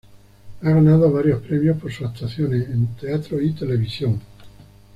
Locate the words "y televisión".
3.39-4.19